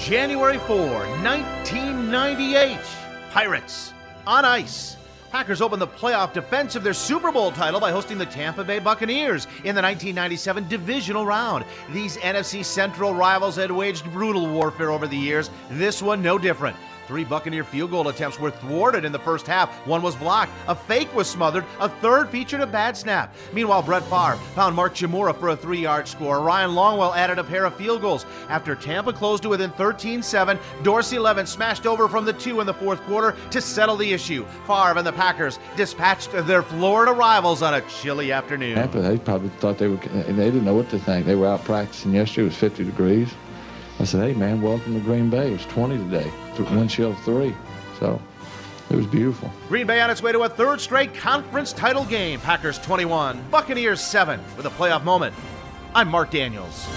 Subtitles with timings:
[0.00, 2.78] January 4, 1998.
[3.30, 3.92] Pirates
[4.26, 4.96] on ice.
[5.30, 8.78] Packers opened the playoff defense of their Super Bowl title by hosting the Tampa Bay
[8.78, 11.66] Buccaneers in the 1997 divisional round.
[11.92, 16.76] These NFC Central rivals had waged brutal warfare over the years, this one no different.
[17.10, 19.68] Three Buccaneer field goal attempts were thwarted in the first half.
[19.84, 20.52] One was blocked.
[20.68, 21.64] A fake was smothered.
[21.80, 23.34] A third featured a bad snap.
[23.52, 26.38] Meanwhile, Brett Favre found Mark Chmura for a three yard score.
[26.40, 28.26] Ryan Longwell added a pair of field goals.
[28.48, 32.66] After Tampa closed to within 13 7, Dorsey Levens smashed over from the two in
[32.68, 34.44] the fourth quarter to settle the issue.
[34.68, 38.76] Favre and the Packers dispatched their Florida rivals on a chilly afternoon.
[38.76, 41.26] Tampa, they probably thought they were, they didn't know what to think.
[41.26, 42.42] They were out practicing yesterday.
[42.42, 43.34] It was 50 degrees.
[44.00, 45.48] I said, hey, man, welcome to Green Bay.
[45.48, 47.54] It was 20 today, wind chill three.
[47.98, 48.18] So
[48.88, 49.52] it was beautiful.
[49.68, 52.40] Green Bay on its way to a third straight conference title game.
[52.40, 55.34] Packers 21, Buccaneers 7 with a playoff moment.
[55.94, 56.88] I'm Mark Daniels.